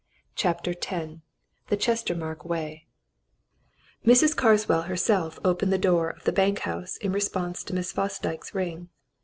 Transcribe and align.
CHAPTER 0.35 0.71
X 0.71 1.11
THE 1.67 1.77
CHESTERMARKE 1.77 2.43
WAY 2.43 2.87
Mrs. 4.03 4.35
Carswell 4.35 4.81
herself 4.87 5.37
opened 5.45 5.71
the 5.71 5.77
door 5.77 6.09
of 6.09 6.23
the 6.23 6.31
bank 6.33 6.57
house 6.61 6.97
in 6.97 7.11
response 7.11 7.63
to 7.65 7.75
Miss 7.75 7.93
Fosdyke's 7.93 8.55
ring. 8.55 8.89